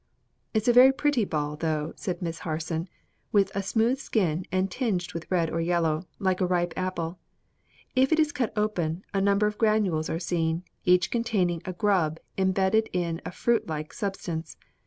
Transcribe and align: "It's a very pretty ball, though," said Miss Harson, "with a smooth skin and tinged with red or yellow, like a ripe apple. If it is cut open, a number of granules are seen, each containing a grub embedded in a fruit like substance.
"It's 0.55 0.67
a 0.67 0.73
very 0.73 0.91
pretty 0.91 1.25
ball, 1.25 1.55
though," 1.55 1.93
said 1.95 2.23
Miss 2.23 2.39
Harson, 2.39 2.89
"with 3.31 3.51
a 3.55 3.61
smooth 3.61 3.99
skin 3.99 4.45
and 4.51 4.71
tinged 4.71 5.13
with 5.13 5.29
red 5.29 5.51
or 5.51 5.61
yellow, 5.61 6.07
like 6.17 6.41
a 6.41 6.47
ripe 6.47 6.73
apple. 6.75 7.19
If 7.95 8.11
it 8.11 8.17
is 8.19 8.31
cut 8.31 8.51
open, 8.57 9.05
a 9.13 9.21
number 9.21 9.45
of 9.45 9.59
granules 9.59 10.09
are 10.09 10.17
seen, 10.17 10.63
each 10.85 11.11
containing 11.11 11.61
a 11.65 11.73
grub 11.73 12.19
embedded 12.35 12.89
in 12.91 13.21
a 13.27 13.31
fruit 13.31 13.67
like 13.67 13.93
substance. 13.93 14.57